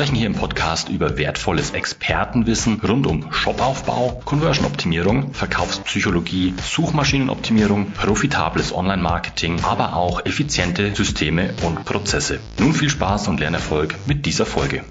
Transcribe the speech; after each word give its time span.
sprechen 0.00 0.16
hier 0.16 0.28
im 0.28 0.34
Podcast 0.34 0.88
über 0.88 1.18
wertvolles 1.18 1.72
Expertenwissen 1.72 2.80
rund 2.80 3.06
um 3.06 3.30
Shopaufbau, 3.30 4.22
Conversion-Optimierung, 4.24 5.34
Verkaufspsychologie, 5.34 6.54
Suchmaschinenoptimierung, 6.56 7.90
profitables 7.90 8.74
Online-Marketing, 8.74 9.60
aber 9.62 9.94
auch 9.94 10.24
effiziente 10.24 10.94
Systeme 10.94 11.50
und 11.66 11.84
Prozesse. 11.84 12.40
Nun 12.58 12.72
viel 12.72 12.88
Spaß 12.88 13.28
und 13.28 13.40
Lernerfolg 13.40 13.94
mit 14.06 14.24
dieser 14.24 14.46
Folge. 14.46 14.84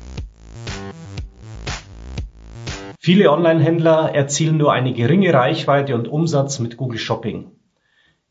Viele 3.00 3.32
Online-Händler 3.32 4.14
erzielen 4.14 4.58
nur 4.58 4.74
eine 4.74 4.94
geringe 4.94 5.34
Reichweite 5.34 5.96
und 5.96 6.08
Umsatz 6.08 6.60
mit 6.60 6.78
Google 6.78 7.00
Shopping. 7.00 7.59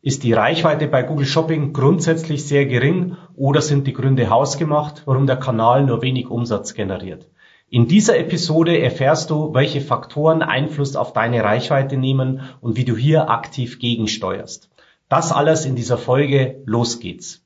Ist 0.01 0.23
die 0.23 0.33
Reichweite 0.33 0.87
bei 0.87 1.03
Google 1.03 1.27
Shopping 1.27 1.73
grundsätzlich 1.73 2.47
sehr 2.47 2.67
gering 2.67 3.17
oder 3.35 3.61
sind 3.61 3.85
die 3.89 3.93
Gründe 3.93 4.31
hausgemacht, 4.31 5.03
warum 5.07 5.27
der 5.27 5.39
Kanal 5.39 5.85
nur 5.85 6.03
wenig 6.03 6.31
Umsatz 6.31 6.75
generiert? 6.75 7.29
In 7.69 7.89
dieser 7.89 8.17
Episode 8.17 8.81
erfährst 8.81 9.29
du, 9.29 9.53
welche 9.55 9.81
Faktoren 9.81 10.43
Einfluss 10.43 10.95
auf 10.95 11.15
deine 11.15 11.43
Reichweite 11.43 11.97
nehmen 11.97 12.43
und 12.61 12.77
wie 12.77 12.85
du 12.85 12.97
hier 12.97 13.29
aktiv 13.29 13.81
gegensteuerst. 13.81 14.71
Das 15.09 15.33
alles 15.33 15.65
in 15.65 15.75
dieser 15.75 15.99
Folge. 15.99 16.63
Los 16.65 17.01
geht's. 17.01 17.45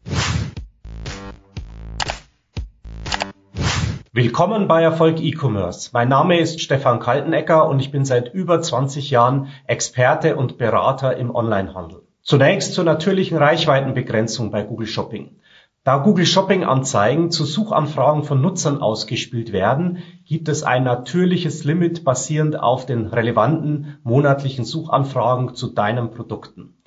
Willkommen 4.12 4.68
bei 4.68 4.82
Erfolg 4.82 5.22
E-Commerce. 5.22 5.88
Mein 5.94 6.10
Name 6.10 6.38
ist 6.38 6.60
Stefan 6.60 7.00
Kaltenecker 7.00 7.66
und 7.66 7.80
ich 7.80 7.90
bin 7.90 8.05
seit 8.05 8.34
über 8.34 8.60
20 8.60 9.10
Jahren 9.10 9.48
Experte 9.66 10.36
und 10.36 10.58
Berater 10.58 11.16
im 11.16 11.34
Onlinehandel. 11.34 12.02
Zunächst 12.24 12.74
zur 12.74 12.84
natürlichen 12.84 13.36
Reichweitenbegrenzung 13.36 14.52
bei 14.52 14.62
Google 14.62 14.86
Shopping. 14.86 15.40
Da 15.82 15.96
Google 15.96 16.24
Shopping 16.24 16.62
Anzeigen 16.62 17.32
zu 17.32 17.44
Suchanfragen 17.44 18.22
von 18.22 18.40
Nutzern 18.40 18.80
ausgespielt 18.80 19.52
werden, 19.52 19.98
gibt 20.24 20.48
es 20.48 20.62
ein 20.62 20.84
natürliches 20.84 21.64
Limit 21.64 22.04
basierend 22.04 22.56
auf 22.60 22.86
den 22.86 23.08
relevanten 23.08 23.98
monatlichen 24.04 24.64
Suchanfragen 24.64 25.56
zu 25.56 25.72
deinen 25.72 26.12
Produkten. 26.12 26.80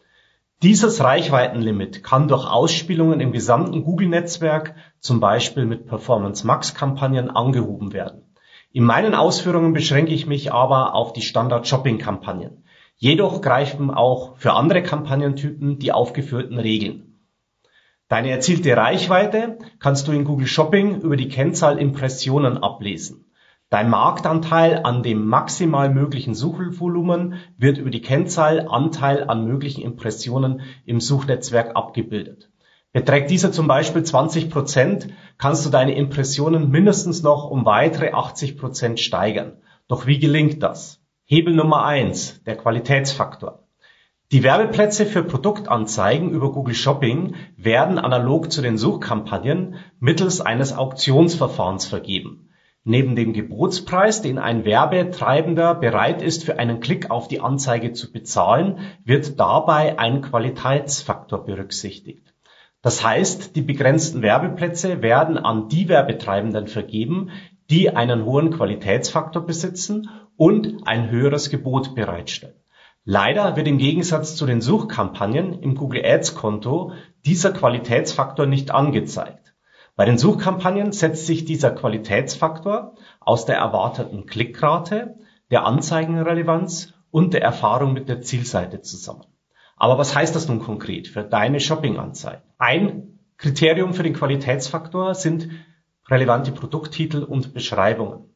Dieses 0.63 1.03
Reichweitenlimit 1.03 2.01
kann 2.01 2.29
durch 2.29 2.49
Ausspielungen 2.49 3.19
im 3.19 3.33
gesamten 3.33 3.83
Google-Netzwerk, 3.83 4.75
zum 5.01 5.19
Beispiel 5.19 5.65
mit 5.65 5.85
Performance-Max-Kampagnen, 5.85 7.29
angehoben 7.29 7.91
werden. 7.91 8.33
In 8.71 8.85
meinen 8.85 9.13
Ausführungen 9.13 9.73
beschränke 9.73 10.13
ich 10.13 10.27
mich 10.27 10.53
aber 10.53 10.95
auf 10.95 11.11
die 11.11 11.21
Standard-Shopping-Kampagnen. 11.21 12.63
Jedoch 12.97 13.41
greifen 13.41 13.91
auch 13.91 14.37
für 14.37 14.53
andere 14.53 14.81
Kampagnentypen 14.81 15.79
die 15.79 15.91
aufgeführten 15.91 16.57
Regeln. 16.57 17.19
Deine 18.07 18.29
erzielte 18.29 18.77
Reichweite 18.77 19.57
kannst 19.79 20.07
du 20.07 20.11
in 20.11 20.25
Google 20.25 20.47
Shopping 20.47 21.01
über 21.01 21.17
die 21.17 21.27
Kennzahl 21.27 21.79
Impressionen 21.79 22.59
ablesen. 22.59 23.25
Dein 23.69 23.89
Marktanteil 23.89 24.81
an 24.83 25.01
dem 25.01 25.25
maximal 25.25 25.89
möglichen 25.89 26.35
Suchvolumen 26.35 27.35
wird 27.57 27.79
über 27.79 27.89
die 27.89 28.01
Kennzahl 28.01 28.67
Anteil 28.69 29.27
an 29.27 29.45
möglichen 29.45 29.81
Impressionen 29.81 30.61
im 30.85 30.99
Suchnetzwerk 31.01 31.75
abgebildet. 31.75 32.51
Beträgt 32.93 33.29
dieser 33.31 33.51
zum 33.51 33.67
Beispiel 33.67 34.03
20 34.03 34.49
Prozent, 34.49 35.07
kannst 35.37 35.65
du 35.65 35.69
deine 35.69 35.95
Impressionen 35.95 36.69
mindestens 36.69 37.23
noch 37.23 37.49
um 37.49 37.65
weitere 37.65 38.11
80 38.11 38.55
Prozent 38.57 38.99
steigern. 39.01 39.57
Doch 39.87 40.05
wie 40.05 40.19
gelingt 40.19 40.63
das? 40.63 41.04
Hebel 41.27 41.55
Nummer 41.55 41.83
eins: 41.85 42.43
der 42.43 42.55
Qualitätsfaktor. 42.55 43.63
Die 44.31 44.43
Werbeplätze 44.43 45.07
für 45.07 45.23
Produktanzeigen 45.23 46.29
über 46.29 46.51
Google 46.51 46.75
Shopping 46.75 47.33
werden 47.57 47.97
analog 47.97 48.51
zu 48.51 48.61
den 48.61 48.77
Suchkampagnen 48.77 49.77
mittels 49.99 50.39
eines 50.39 50.73
Auktionsverfahrens 50.73 51.87
vergeben. 51.87 52.49
Neben 52.83 53.15
dem 53.15 53.33
Gebotspreis, 53.33 54.21
den 54.21 54.37
ein 54.37 54.65
Werbetreibender 54.65 55.73
bereit 55.73 56.21
ist, 56.21 56.43
für 56.43 56.59
einen 56.59 56.79
Klick 56.79 57.09
auf 57.09 57.27
die 57.27 57.41
Anzeige 57.41 57.93
zu 57.93 58.11
bezahlen, 58.11 58.77
wird 59.03 59.39
dabei 59.39 59.97
ein 59.97 60.21
Qualitätsfaktor 60.21 61.43
berücksichtigt. 61.43 62.35
Das 62.83 63.03
heißt, 63.03 63.55
die 63.55 63.63
begrenzten 63.63 64.21
Werbeplätze 64.21 65.01
werden 65.01 65.39
an 65.39 65.69
die 65.69 65.89
Werbetreibenden 65.89 66.67
vergeben, 66.67 67.31
die 67.71 67.89
einen 67.89 68.25
hohen 68.25 68.51
Qualitätsfaktor 68.51 69.43
besitzen 69.43 70.07
und 70.37 70.87
ein 70.87 71.09
höheres 71.09 71.49
Gebot 71.49 71.95
bereitstellen. 71.95 72.55
Leider 73.03 73.55
wird 73.55 73.67
im 73.67 73.77
Gegensatz 73.77 74.35
zu 74.35 74.45
den 74.45 74.61
Suchkampagnen 74.61 75.61
im 75.61 75.75
Google 75.75 76.03
Ads 76.03 76.35
Konto 76.35 76.93
dieser 77.25 77.51
Qualitätsfaktor 77.51 78.47
nicht 78.47 78.71
angezeigt. 78.71 79.53
Bei 79.95 80.05
den 80.05 80.17
Suchkampagnen 80.17 80.91
setzt 80.91 81.25
sich 81.25 81.45
dieser 81.45 81.71
Qualitätsfaktor 81.71 82.95
aus 83.19 83.45
der 83.45 83.57
erwarteten 83.57 84.25
Klickrate, 84.25 85.15
der 85.51 85.65
Anzeigenrelevanz 85.65 86.93
und 87.11 87.33
der 87.33 87.43
Erfahrung 87.43 87.93
mit 87.93 88.09
der 88.09 88.21
Zielseite 88.21 88.81
zusammen. 88.81 89.25
Aber 89.77 89.97
was 89.97 90.15
heißt 90.15 90.35
das 90.35 90.47
nun 90.47 90.59
konkret 90.59 91.07
für 91.07 91.23
deine 91.23 91.59
Shopping-Anzeigen? 91.59 92.41
Ein 92.57 93.19
Kriterium 93.37 93.93
für 93.93 94.03
den 94.03 94.13
Qualitätsfaktor 94.13 95.15
sind 95.15 95.49
relevante 96.09 96.51
Produkttitel 96.51 97.23
und 97.23 97.53
Beschreibungen. 97.53 98.34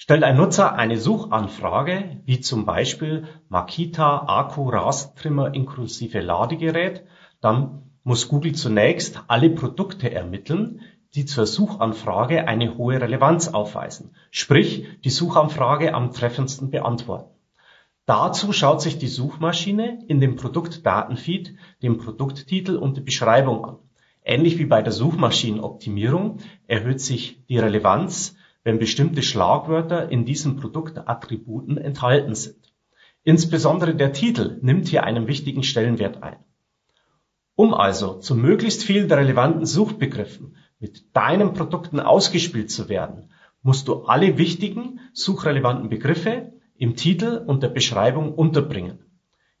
Stellt 0.00 0.22
ein 0.22 0.36
Nutzer 0.36 0.74
eine 0.74 0.96
Suchanfrage, 0.96 2.20
wie 2.24 2.38
zum 2.38 2.64
Beispiel 2.64 3.24
Makita 3.48 4.26
Akku 4.28 4.68
Rasentrimmer 4.68 5.52
inklusive 5.52 6.20
Ladegerät, 6.20 7.02
dann 7.40 7.82
muss 8.04 8.28
Google 8.28 8.54
zunächst 8.54 9.20
alle 9.26 9.50
Produkte 9.50 10.12
ermitteln, 10.12 10.82
die 11.16 11.24
zur 11.24 11.46
Suchanfrage 11.46 12.46
eine 12.46 12.78
hohe 12.78 13.00
Relevanz 13.00 13.48
aufweisen, 13.48 14.14
sprich 14.30 14.86
die 15.02 15.10
Suchanfrage 15.10 15.92
am 15.92 16.12
treffendsten 16.12 16.70
beantworten. 16.70 17.34
Dazu 18.06 18.52
schaut 18.52 18.80
sich 18.80 18.98
die 18.98 19.08
Suchmaschine 19.08 20.04
in 20.06 20.20
dem 20.20 20.36
Produktdatenfeed 20.36 21.56
den 21.82 21.98
Produkttitel 21.98 22.76
und 22.76 22.96
die 22.96 23.02
Beschreibung 23.02 23.64
an. 23.64 23.78
Ähnlich 24.22 24.58
wie 24.58 24.66
bei 24.66 24.80
der 24.80 24.92
Suchmaschinenoptimierung 24.92 26.38
erhöht 26.68 27.00
sich 27.00 27.44
die 27.48 27.58
Relevanz, 27.58 28.36
wenn 28.64 28.78
bestimmte 28.78 29.22
Schlagwörter 29.22 30.10
in 30.10 30.24
diesen 30.24 30.56
Produktattributen 30.56 31.78
enthalten 31.78 32.34
sind. 32.34 32.72
Insbesondere 33.24 33.94
der 33.94 34.12
Titel 34.12 34.58
nimmt 34.62 34.88
hier 34.88 35.04
einen 35.04 35.26
wichtigen 35.26 35.62
Stellenwert 35.62 36.22
ein. 36.22 36.38
Um 37.54 37.74
also 37.74 38.14
zu 38.14 38.34
möglichst 38.34 38.84
vielen 38.84 39.10
relevanten 39.10 39.66
Suchbegriffen 39.66 40.56
mit 40.78 41.14
deinen 41.16 41.54
Produkten 41.54 41.98
ausgespielt 42.00 42.70
zu 42.70 42.88
werden, 42.88 43.30
musst 43.62 43.88
du 43.88 44.04
alle 44.04 44.38
wichtigen 44.38 45.00
suchrelevanten 45.12 45.88
Begriffe 45.88 46.52
im 46.76 46.94
Titel 46.94 47.42
und 47.44 47.62
der 47.62 47.68
Beschreibung 47.68 48.32
unterbringen. 48.32 49.00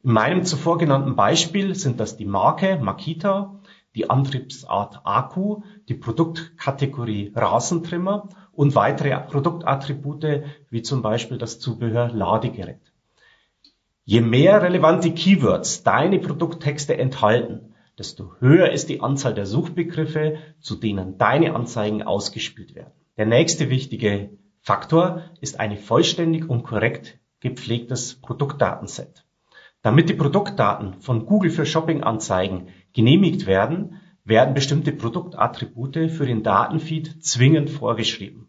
In 0.04 0.12
meinem 0.12 0.44
zuvor 0.44 0.78
genannten 0.78 1.16
Beispiel 1.16 1.74
sind 1.74 1.98
das 1.98 2.16
die 2.16 2.24
Marke 2.24 2.78
Makita, 2.78 3.60
die 3.96 4.08
Antriebsart 4.08 5.00
Akku, 5.04 5.62
die 5.88 5.94
Produktkategorie 5.94 7.32
Rasentrimmer 7.34 8.28
und 8.58 8.74
weitere 8.74 9.16
Produktattribute 9.20 10.42
wie 10.68 10.82
zum 10.82 11.00
Beispiel 11.00 11.38
das 11.38 11.60
Zubehör 11.60 12.08
Ladegerät. 12.08 12.80
Je 14.04 14.20
mehr 14.20 14.60
relevante 14.60 15.12
Keywords 15.12 15.84
deine 15.84 16.18
Produkttexte 16.18 16.98
enthalten, 16.98 17.76
desto 17.96 18.32
höher 18.40 18.72
ist 18.72 18.88
die 18.88 19.00
Anzahl 19.00 19.32
der 19.32 19.46
Suchbegriffe, 19.46 20.38
zu 20.58 20.74
denen 20.74 21.18
deine 21.18 21.54
Anzeigen 21.54 22.02
ausgespielt 22.02 22.74
werden. 22.74 22.90
Der 23.16 23.26
nächste 23.26 23.70
wichtige 23.70 24.30
Faktor 24.60 25.22
ist 25.40 25.60
ein 25.60 25.76
vollständig 25.76 26.50
und 26.50 26.64
korrekt 26.64 27.20
gepflegtes 27.38 28.20
Produktdatenset. 28.20 29.24
Damit 29.82 30.08
die 30.08 30.14
Produktdaten 30.14 30.94
von 31.00 31.26
Google 31.26 31.50
für 31.50 31.64
Shopping-Anzeigen 31.64 32.70
genehmigt 32.92 33.46
werden, 33.46 34.00
werden 34.24 34.52
bestimmte 34.54 34.90
Produktattribute 34.90 36.10
für 36.10 36.26
den 36.26 36.42
Datenfeed 36.42 37.24
zwingend 37.24 37.70
vorgeschrieben. 37.70 38.47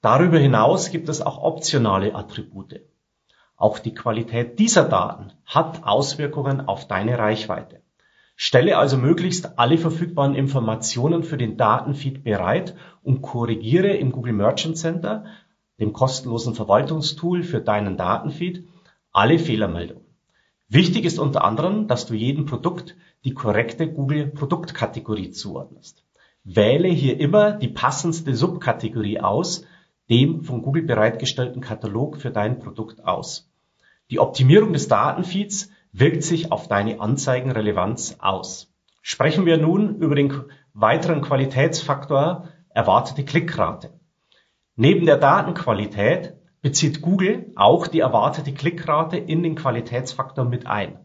Darüber 0.00 0.38
hinaus 0.38 0.90
gibt 0.90 1.08
es 1.08 1.20
auch 1.20 1.42
optionale 1.42 2.14
Attribute. 2.14 2.82
Auch 3.56 3.80
die 3.80 3.94
Qualität 3.94 4.60
dieser 4.60 4.84
Daten 4.84 5.32
hat 5.44 5.82
Auswirkungen 5.82 6.60
auf 6.68 6.86
deine 6.86 7.18
Reichweite. 7.18 7.82
Stelle 8.36 8.78
also 8.78 8.96
möglichst 8.96 9.58
alle 9.58 9.76
verfügbaren 9.76 10.36
Informationen 10.36 11.24
für 11.24 11.36
den 11.36 11.56
Datenfeed 11.56 12.22
bereit 12.22 12.76
und 13.02 13.22
korrigiere 13.22 13.88
im 13.88 14.12
Google 14.12 14.34
Merchant 14.34 14.78
Center, 14.78 15.24
dem 15.80 15.92
kostenlosen 15.92 16.54
Verwaltungstool 16.54 17.42
für 17.42 17.60
deinen 17.60 17.96
Datenfeed, 17.96 18.68
alle 19.10 19.40
Fehlermeldungen. 19.40 20.06
Wichtig 20.68 21.04
ist 21.06 21.18
unter 21.18 21.42
anderem, 21.42 21.88
dass 21.88 22.06
du 22.06 22.14
jedem 22.14 22.44
Produkt 22.44 22.94
die 23.24 23.34
korrekte 23.34 23.92
Google 23.92 24.28
Produktkategorie 24.28 25.32
zuordnest. 25.32 26.04
Wähle 26.44 26.88
hier 26.88 27.18
immer 27.18 27.52
die 27.52 27.68
passendste 27.68 28.36
Subkategorie 28.36 29.18
aus, 29.18 29.64
dem 30.10 30.42
von 30.42 30.62
Google 30.62 30.82
bereitgestellten 30.82 31.60
Katalog 31.60 32.16
für 32.16 32.30
dein 32.30 32.58
Produkt 32.58 33.04
aus. 33.04 33.50
Die 34.10 34.20
Optimierung 34.20 34.72
des 34.72 34.88
Datenfeeds 34.88 35.70
wirkt 35.92 36.22
sich 36.22 36.50
auf 36.50 36.68
deine 36.68 37.00
Anzeigenrelevanz 37.00 38.16
aus. 38.20 38.72
Sprechen 39.02 39.46
wir 39.46 39.58
nun 39.58 39.96
über 39.96 40.14
den 40.14 40.32
weiteren 40.72 41.22
Qualitätsfaktor 41.22 42.48
erwartete 42.70 43.24
Klickrate. 43.24 43.90
Neben 44.76 45.06
der 45.06 45.16
Datenqualität 45.16 46.34
bezieht 46.62 47.02
Google 47.02 47.52
auch 47.56 47.86
die 47.86 48.00
erwartete 48.00 48.52
Klickrate 48.52 49.16
in 49.16 49.42
den 49.42 49.54
Qualitätsfaktor 49.54 50.44
mit 50.44 50.66
ein. 50.66 50.98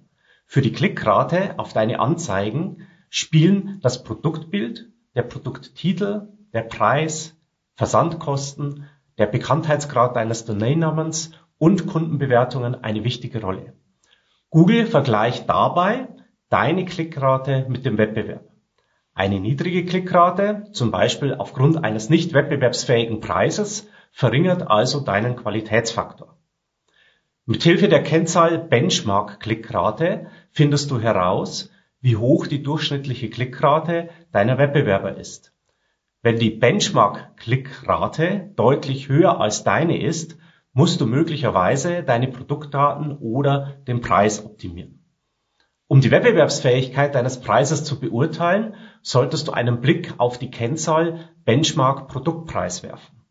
Für 0.45 0.61
die 0.61 0.71
Klickrate 0.71 1.57
auf 1.57 1.73
deine 1.73 1.99
Anzeigen 1.99 2.87
spielen 3.09 3.79
das 3.81 4.03
Produktbild, 4.03 4.89
der 5.15 5.23
Produkttitel, 5.23 6.27
der 6.53 6.61
Preis, 6.61 7.35
Versandkosten, 7.75 8.87
der 9.17 9.27
Bekanntheitsgrad 9.27 10.15
deines 10.15 10.45
Domainnamens 10.45 11.31
und 11.57 11.87
Kundenbewertungen 11.87 12.83
eine 12.83 13.03
wichtige 13.03 13.41
Rolle. 13.41 13.73
Google 14.49 14.85
vergleicht 14.85 15.49
dabei 15.49 16.07
deine 16.49 16.85
Klickrate 16.85 17.65
mit 17.69 17.85
dem 17.85 17.97
Wettbewerb. 17.97 18.49
Eine 19.15 19.39
niedrige 19.39 19.85
Klickrate, 19.85 20.67
zum 20.71 20.91
Beispiel 20.91 21.35
aufgrund 21.35 21.83
eines 21.83 22.09
nicht 22.09 22.33
wettbewerbsfähigen 22.33 23.19
Preises, 23.19 23.87
verringert 24.11 24.69
also 24.69 24.99
deinen 24.99 25.35
Qualitätsfaktor. 25.35 26.37
Mithilfe 27.45 27.87
der 27.87 28.03
Kennzahl 28.03 28.57
Benchmark-Klickrate 28.57 30.27
findest 30.51 30.89
du 30.91 30.99
heraus, 30.99 31.71
wie 32.01 32.15
hoch 32.15 32.47
die 32.47 32.63
durchschnittliche 32.63 33.29
Klickrate 33.29 34.09
deiner 34.31 34.57
Wettbewerber 34.57 35.17
ist. 35.17 35.52
Wenn 36.23 36.39
die 36.39 36.51
Benchmark-Klickrate 36.51 38.53
deutlich 38.55 39.09
höher 39.09 39.41
als 39.41 39.65
deine 39.65 40.01
ist, 40.01 40.37
musst 40.71 41.01
du 41.01 41.05
möglicherweise 41.05 42.01
deine 42.01 42.29
Produktdaten 42.29 43.17
oder 43.17 43.81
den 43.87 43.99
Preis 43.99 44.45
optimieren. 44.45 45.03
Um 45.87 45.99
die 45.99 46.11
Wettbewerbsfähigkeit 46.11 47.13
deines 47.13 47.41
Preises 47.41 47.83
zu 47.83 47.99
beurteilen, 47.99 48.75
solltest 49.01 49.49
du 49.49 49.51
einen 49.51 49.81
Blick 49.81 50.13
auf 50.17 50.39
die 50.39 50.49
Kennzahl 50.49 51.29
Benchmark 51.43 52.07
Produktpreis 52.07 52.83
werfen. 52.83 53.25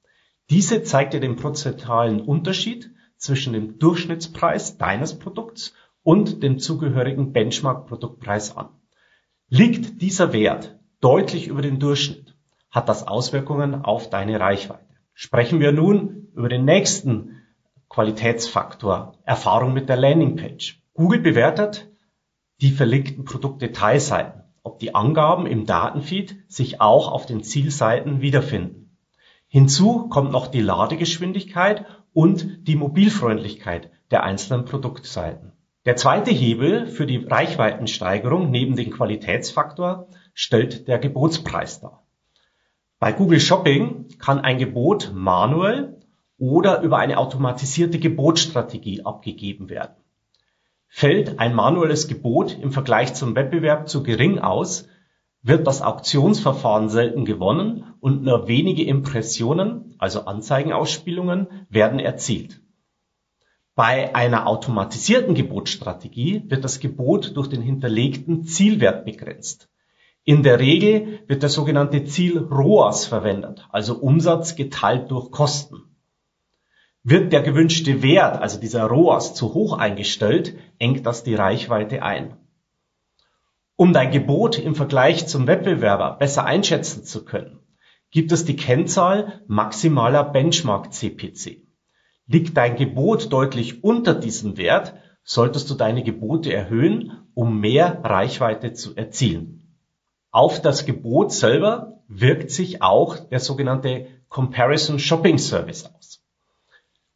Diese 0.50 0.82
zeigt 0.82 1.14
dir 1.14 1.20
den 1.20 1.36
prozentualen 1.36 2.20
Unterschied 2.20 2.90
zwischen 3.16 3.54
dem 3.54 3.78
Durchschnittspreis 3.78 4.76
deines 4.76 5.18
Produkts 5.18 5.72
und 6.02 6.42
dem 6.42 6.58
zugehörigen 6.58 7.32
Benchmark 7.32 7.86
Produktpreis 7.86 8.54
an. 8.54 8.68
Liegt 9.48 10.02
dieser 10.02 10.34
Wert 10.34 10.78
deutlich 11.00 11.48
über 11.48 11.62
dem 11.62 11.78
Durchschnitt, 11.78 12.21
hat 12.72 12.88
das 12.88 13.06
Auswirkungen 13.06 13.84
auf 13.84 14.10
deine 14.10 14.40
Reichweite. 14.40 14.96
Sprechen 15.14 15.60
wir 15.60 15.70
nun 15.72 16.28
über 16.34 16.48
den 16.48 16.64
nächsten 16.64 17.42
Qualitätsfaktor, 17.88 19.18
Erfahrung 19.24 19.74
mit 19.74 19.90
der 19.90 19.98
Landingpage. 19.98 20.82
Google 20.94 21.20
bewertet 21.20 21.90
die 22.62 22.70
verlinkten 22.70 23.24
Produktdetailseiten, 23.24 24.42
ob 24.62 24.78
die 24.78 24.94
Angaben 24.94 25.46
im 25.46 25.66
Datenfeed 25.66 26.44
sich 26.48 26.80
auch 26.80 27.12
auf 27.12 27.26
den 27.26 27.42
Zielseiten 27.42 28.22
wiederfinden. 28.22 28.96
Hinzu 29.48 30.08
kommt 30.08 30.32
noch 30.32 30.46
die 30.46 30.62
Ladegeschwindigkeit 30.62 31.84
und 32.14 32.66
die 32.66 32.76
Mobilfreundlichkeit 32.76 33.90
der 34.10 34.22
einzelnen 34.22 34.64
Produktseiten. 34.64 35.52
Der 35.84 35.96
zweite 35.96 36.30
Hebel 36.30 36.86
für 36.86 37.06
die 37.06 37.18
Reichweitensteigerung 37.18 38.50
neben 38.50 38.76
dem 38.76 38.90
Qualitätsfaktor 38.90 40.08
stellt 40.32 40.88
der 40.88 40.98
Gebotspreis 40.98 41.80
dar. 41.80 42.01
Bei 43.02 43.10
Google 43.10 43.40
Shopping 43.40 44.06
kann 44.20 44.38
ein 44.38 44.58
Gebot 44.58 45.10
manuell 45.12 45.98
oder 46.38 46.82
über 46.82 46.98
eine 46.98 47.18
automatisierte 47.18 47.98
Gebotsstrategie 47.98 49.04
abgegeben 49.04 49.68
werden. 49.68 49.96
Fällt 50.86 51.40
ein 51.40 51.52
manuelles 51.52 52.06
Gebot 52.06 52.56
im 52.62 52.70
Vergleich 52.70 53.12
zum 53.14 53.34
Wettbewerb 53.34 53.88
zu 53.88 54.04
gering 54.04 54.38
aus, 54.38 54.86
wird 55.42 55.66
das 55.66 55.82
Auktionsverfahren 55.82 56.88
selten 56.88 57.24
gewonnen 57.24 57.92
und 57.98 58.22
nur 58.22 58.46
wenige 58.46 58.84
Impressionen, 58.84 59.96
also 59.98 60.26
Anzeigenausspielungen, 60.26 61.48
werden 61.68 61.98
erzielt. 61.98 62.60
Bei 63.74 64.14
einer 64.14 64.46
automatisierten 64.46 65.34
Gebotsstrategie 65.34 66.44
wird 66.46 66.62
das 66.62 66.78
Gebot 66.78 67.36
durch 67.36 67.48
den 67.48 67.62
hinterlegten 67.62 68.44
Zielwert 68.44 69.04
begrenzt. 69.04 69.71
In 70.24 70.44
der 70.44 70.60
Regel 70.60 71.18
wird 71.26 71.42
der 71.42 71.48
sogenannte 71.48 72.04
Ziel 72.04 72.38
ROAS 72.38 73.06
verwendet, 73.06 73.66
also 73.70 73.98
Umsatz 73.98 74.54
geteilt 74.54 75.10
durch 75.10 75.32
Kosten. 75.32 75.82
Wird 77.02 77.32
der 77.32 77.42
gewünschte 77.42 78.04
Wert, 78.04 78.40
also 78.40 78.60
dieser 78.60 78.84
ROAS, 78.84 79.34
zu 79.34 79.52
hoch 79.52 79.76
eingestellt, 79.76 80.56
engt 80.78 81.06
das 81.06 81.24
die 81.24 81.34
Reichweite 81.34 82.04
ein. 82.04 82.36
Um 83.74 83.92
dein 83.92 84.12
Gebot 84.12 84.60
im 84.60 84.76
Vergleich 84.76 85.26
zum 85.26 85.48
Wettbewerber 85.48 86.18
besser 86.20 86.44
einschätzen 86.44 87.02
zu 87.02 87.24
können, 87.24 87.58
gibt 88.12 88.30
es 88.30 88.44
die 88.44 88.54
Kennzahl 88.54 89.42
maximaler 89.48 90.22
Benchmark 90.22 90.92
CPC. 90.92 91.66
Liegt 92.28 92.56
dein 92.56 92.76
Gebot 92.76 93.32
deutlich 93.32 93.82
unter 93.82 94.14
diesem 94.14 94.56
Wert, 94.56 94.94
solltest 95.24 95.68
du 95.68 95.74
deine 95.74 96.04
Gebote 96.04 96.52
erhöhen, 96.52 97.26
um 97.34 97.58
mehr 97.58 98.04
Reichweite 98.04 98.72
zu 98.72 98.94
erzielen. 98.94 99.61
Auf 100.34 100.62
das 100.62 100.86
Gebot 100.86 101.30
selber 101.30 101.98
wirkt 102.08 102.50
sich 102.50 102.80
auch 102.80 103.18
der 103.18 103.38
sogenannte 103.38 104.06
Comparison 104.30 104.98
Shopping 104.98 105.36
Service 105.36 105.84
aus. 105.84 106.22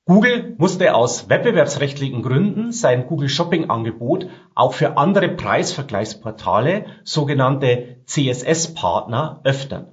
Google 0.04 0.54
musste 0.58 0.94
aus 0.94 1.30
wettbewerbsrechtlichen 1.30 2.22
Gründen 2.22 2.72
sein 2.72 3.06
Google 3.06 3.30
Shopping 3.30 3.70
Angebot 3.70 4.28
auch 4.54 4.74
für 4.74 4.98
andere 4.98 5.30
Preisvergleichsportale, 5.30 6.84
sogenannte 7.04 8.02
CSS-Partner, 8.04 9.40
öffnen. 9.44 9.86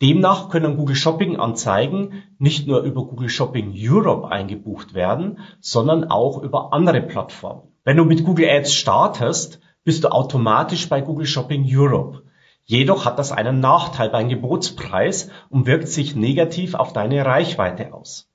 Demnach 0.00 0.48
können 0.48 0.78
Google 0.78 0.96
Shopping 0.96 1.36
Anzeigen 1.36 2.22
nicht 2.38 2.66
nur 2.66 2.80
über 2.80 3.04
Google 3.04 3.28
Shopping 3.28 3.74
Europe 3.76 4.28
eingebucht 4.30 4.94
werden, 4.94 5.38
sondern 5.60 6.04
auch 6.04 6.42
über 6.42 6.72
andere 6.72 7.02
Plattformen. 7.02 7.74
Wenn 7.84 7.98
du 7.98 8.06
mit 8.06 8.24
Google 8.24 8.48
Ads 8.48 8.72
startest, 8.72 9.60
bist 9.84 10.04
du 10.04 10.08
automatisch 10.08 10.88
bei 10.88 11.02
Google 11.02 11.26
Shopping 11.26 11.66
Europe. 11.68 12.22
Jedoch 12.66 13.04
hat 13.04 13.18
das 13.18 13.30
einen 13.30 13.60
Nachteil 13.60 14.08
beim 14.08 14.28
Gebotspreis 14.28 15.28
und 15.50 15.66
wirkt 15.66 15.88
sich 15.88 16.16
negativ 16.16 16.74
auf 16.74 16.94
deine 16.94 17.24
Reichweite 17.24 17.92
aus. 17.92 18.30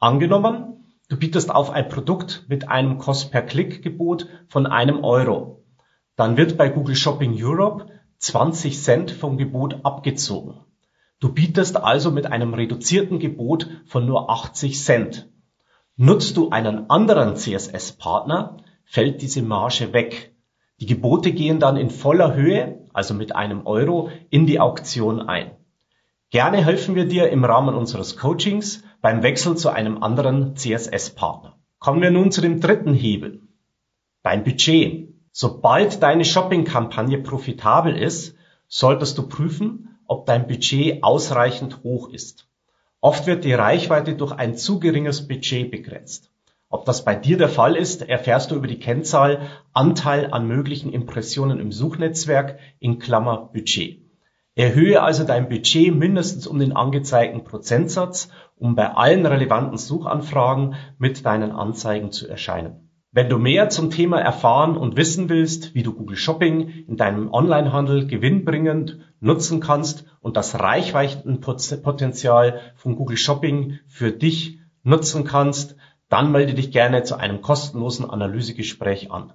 Angenommen, 0.00 0.96
du 1.08 1.16
bietest 1.16 1.54
auf 1.54 1.70
ein 1.70 1.88
Produkt 1.88 2.44
mit 2.48 2.68
einem 2.68 2.98
Cost-per-Click-Gebot 2.98 4.26
von 4.48 4.66
einem 4.66 5.04
Euro. 5.04 5.62
Dann 6.16 6.36
wird 6.36 6.56
bei 6.56 6.68
Google 6.68 6.96
Shopping 6.96 7.36
Europe 7.40 7.86
20 8.18 8.80
Cent 8.82 9.10
vom 9.12 9.36
Gebot 9.36 9.84
abgezogen. 9.84 10.60
Du 11.20 11.32
bietest 11.32 11.76
also 11.76 12.10
mit 12.10 12.26
einem 12.26 12.54
reduzierten 12.54 13.20
Gebot 13.20 13.68
von 13.86 14.06
nur 14.06 14.28
80 14.28 14.82
Cent. 14.82 15.28
Nutzt 15.96 16.36
du 16.36 16.50
einen 16.50 16.90
anderen 16.90 17.36
CSS-Partner, 17.36 18.56
fällt 18.84 19.22
diese 19.22 19.42
Marge 19.42 19.92
weg. 19.92 20.34
Die 20.80 20.86
Gebote 20.86 21.30
gehen 21.30 21.60
dann 21.60 21.76
in 21.76 21.90
voller 21.90 22.34
Höhe, 22.34 22.81
also 22.92 23.14
mit 23.14 23.34
einem 23.34 23.66
Euro, 23.66 24.10
in 24.30 24.46
die 24.46 24.60
Auktion 24.60 25.20
ein. 25.20 25.52
Gerne 26.30 26.64
helfen 26.64 26.94
wir 26.94 27.06
dir 27.06 27.28
im 27.28 27.44
Rahmen 27.44 27.74
unseres 27.74 28.16
Coachings 28.16 28.82
beim 29.02 29.22
Wechsel 29.22 29.56
zu 29.56 29.68
einem 29.68 30.02
anderen 30.02 30.56
CSS-Partner. 30.56 31.58
Kommen 31.78 32.00
wir 32.00 32.10
nun 32.10 32.32
zu 32.32 32.40
dem 32.40 32.60
dritten 32.60 32.94
Hebel. 32.94 33.42
Dein 34.22 34.44
Budget. 34.44 35.08
Sobald 35.32 36.02
deine 36.02 36.24
Shopping-Kampagne 36.24 37.18
profitabel 37.18 37.96
ist, 37.96 38.34
solltest 38.68 39.18
du 39.18 39.28
prüfen, 39.28 39.98
ob 40.06 40.24
dein 40.26 40.46
Budget 40.46 41.02
ausreichend 41.02 41.82
hoch 41.82 42.08
ist. 42.08 42.48
Oft 43.00 43.26
wird 43.26 43.44
die 43.44 43.52
Reichweite 43.52 44.14
durch 44.14 44.32
ein 44.32 44.56
zu 44.56 44.80
geringes 44.80 45.28
Budget 45.28 45.70
begrenzt. 45.70 46.31
Ob 46.72 46.86
das 46.86 47.04
bei 47.04 47.14
dir 47.14 47.36
der 47.36 47.50
Fall 47.50 47.76
ist, 47.76 48.08
erfährst 48.08 48.50
du 48.50 48.54
über 48.54 48.66
die 48.66 48.78
Kennzahl 48.78 49.40
Anteil 49.74 50.32
an 50.32 50.48
möglichen 50.48 50.90
Impressionen 50.90 51.60
im 51.60 51.70
Suchnetzwerk 51.70 52.58
in 52.78 52.98
Klammer 52.98 53.50
Budget. 53.52 54.00
Erhöhe 54.54 55.02
also 55.02 55.24
dein 55.24 55.50
Budget 55.50 55.94
mindestens 55.94 56.46
um 56.46 56.58
den 56.58 56.74
angezeigten 56.74 57.44
Prozentsatz, 57.44 58.30
um 58.56 58.74
bei 58.74 58.90
allen 58.90 59.26
relevanten 59.26 59.76
Suchanfragen 59.76 60.74
mit 60.96 61.26
deinen 61.26 61.52
Anzeigen 61.52 62.10
zu 62.10 62.26
erscheinen. 62.26 62.88
Wenn 63.10 63.28
du 63.28 63.36
mehr 63.36 63.68
zum 63.68 63.90
Thema 63.90 64.18
erfahren 64.18 64.78
und 64.78 64.96
wissen 64.96 65.28
willst, 65.28 65.74
wie 65.74 65.82
du 65.82 65.92
Google 65.92 66.16
Shopping 66.16 66.70
in 66.88 66.96
deinem 66.96 67.30
Onlinehandel 67.30 68.06
gewinnbringend 68.06 68.98
nutzen 69.20 69.60
kannst 69.60 70.06
und 70.22 70.38
das 70.38 70.58
Reichweitenpotenzial 70.58 72.60
von 72.76 72.96
Google 72.96 73.18
Shopping 73.18 73.78
für 73.88 74.10
dich 74.10 74.58
nutzen 74.84 75.24
kannst, 75.24 75.76
dann 76.12 76.30
melde 76.30 76.52
dich 76.52 76.70
gerne 76.72 77.04
zu 77.04 77.16
einem 77.16 77.40
kostenlosen 77.40 78.04
Analysegespräch 78.08 79.10
an. 79.10 79.32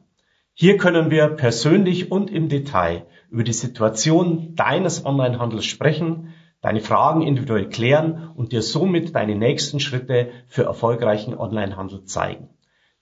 Hier 0.53 0.77
können 0.77 1.09
wir 1.09 1.27
persönlich 1.29 2.11
und 2.11 2.29
im 2.29 2.49
Detail 2.49 3.07
über 3.31 3.43
die 3.43 3.53
Situation 3.53 4.53
deines 4.55 5.03
Onlinehandels 5.03 5.65
sprechen, 5.65 6.35
deine 6.61 6.81
Fragen 6.81 7.23
individuell 7.23 7.69
klären 7.69 8.29
und 8.35 8.51
dir 8.51 8.61
somit 8.61 9.15
deine 9.15 9.35
nächsten 9.35 9.79
Schritte 9.79 10.29
für 10.45 10.65
erfolgreichen 10.65 11.35
Onlinehandel 11.35 12.03
zeigen. 12.03 12.49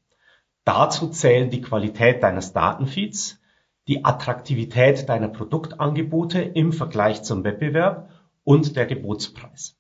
Dazu 0.64 1.08
zählen 1.08 1.50
die 1.50 1.62
Qualität 1.62 2.22
deines 2.22 2.54
Datenfeeds, 2.54 3.42
die 3.88 4.06
Attraktivität 4.06 5.10
deiner 5.10 5.30
Produktangebote 5.30 6.40
im 6.40 6.72
Vergleich 6.72 7.24
zum 7.24 7.44
Wettbewerb 7.44 8.12
und 8.44 8.76
der 8.76 8.86
Gebotspreis. 8.86 9.76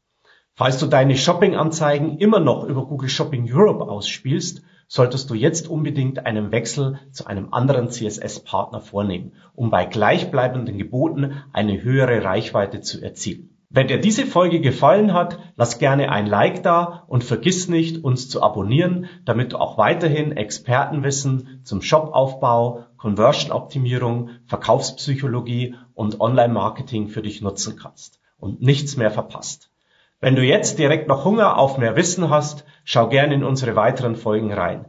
Falls 0.55 0.79
du 0.79 0.87
deine 0.87 1.17
Shopping-Anzeigen 1.17 2.17
immer 2.17 2.39
noch 2.39 2.63
über 2.63 2.87
Google 2.87 3.09
Shopping 3.09 3.47
Europe 3.47 3.83
ausspielst, 3.83 4.63
solltest 4.87 5.29
du 5.29 5.35
jetzt 5.35 5.67
unbedingt 5.67 6.25
einen 6.25 6.51
Wechsel 6.51 6.99
zu 7.11 7.27
einem 7.27 7.53
anderen 7.53 7.89
CSS-Partner 7.91 8.81
vornehmen, 8.81 9.33
um 9.53 9.69
bei 9.69 9.85
gleichbleibenden 9.85 10.79
Geboten 10.79 11.43
eine 11.53 11.83
höhere 11.83 12.23
Reichweite 12.23 12.81
zu 12.81 13.03
erzielen. 13.03 13.53
Wenn 13.75 13.87
dir 13.87 13.99
diese 13.99 14.27
Folge 14.27 14.61
gefallen 14.61 15.13
hat, 15.13 15.39
lass 15.55 15.79
gerne 15.79 16.11
ein 16.11 16.27
Like 16.27 16.61
da 16.61 17.05
und 17.07 17.23
vergiss 17.23 17.69
nicht, 17.69 18.03
uns 18.03 18.29
zu 18.29 18.43
abonnieren, 18.43 19.07
damit 19.25 19.51
du 19.51 19.57
auch 19.57 19.79
weiterhin 19.79 20.31
Expertenwissen 20.31 21.61
zum 21.63 21.81
Shopaufbau, 21.81 22.85
Conversion-Optimierung, 22.97 24.29
Verkaufspsychologie 24.45 25.73
und 25.95 26.21
Online-Marketing 26.21 27.07
für 27.07 27.23
dich 27.23 27.41
nutzen 27.41 27.75
kannst 27.75 28.19
und 28.37 28.61
nichts 28.61 28.95
mehr 28.95 29.09
verpasst. 29.09 29.71
Wenn 30.19 30.35
du 30.35 30.43
jetzt 30.43 30.77
direkt 30.77 31.07
noch 31.07 31.25
Hunger 31.25 31.57
auf 31.57 31.79
mehr 31.79 31.95
Wissen 31.95 32.29
hast, 32.29 32.65
schau 32.83 33.09
gerne 33.09 33.33
in 33.33 33.43
unsere 33.43 33.75
weiteren 33.75 34.15
Folgen 34.15 34.53
rein. 34.53 34.85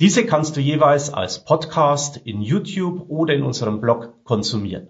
Diese 0.00 0.26
kannst 0.26 0.56
du 0.56 0.60
jeweils 0.60 1.14
als 1.14 1.44
Podcast 1.44 2.16
in 2.16 2.42
YouTube 2.42 3.04
oder 3.08 3.32
in 3.32 3.44
unserem 3.44 3.80
Blog 3.80 4.24
konsumieren. 4.24 4.88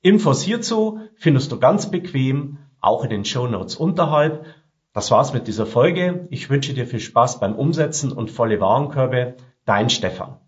Infos 0.00 0.42
hierzu 0.42 1.00
findest 1.16 1.50
du 1.50 1.58
ganz 1.58 1.90
bequem 1.90 2.58
auch 2.80 3.04
in 3.04 3.10
den 3.10 3.24
Show 3.24 3.46
Notes 3.46 3.76
unterhalb. 3.76 4.44
Das 4.92 5.10
war's 5.10 5.32
mit 5.32 5.46
dieser 5.46 5.66
Folge. 5.66 6.26
Ich 6.30 6.50
wünsche 6.50 6.74
dir 6.74 6.86
viel 6.86 7.00
Spaß 7.00 7.40
beim 7.40 7.54
Umsetzen 7.54 8.12
und 8.12 8.30
volle 8.30 8.60
Warenkörbe. 8.60 9.36
Dein 9.64 9.90
Stefan. 9.90 10.38